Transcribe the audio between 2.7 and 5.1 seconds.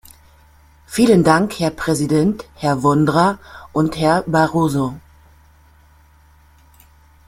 Vondra und Herr Barroso.